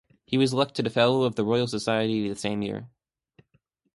[0.25, 2.89] He was elected a Fellow of the Royal Society the same year.